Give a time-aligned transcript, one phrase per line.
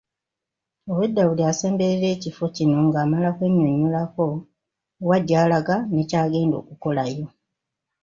[0.89, 4.25] Obwedda buli asemberera ekifo kino ng'amala kwennyonnyolako
[5.07, 7.25] wa gy'alaga nekyagenda okukolayo.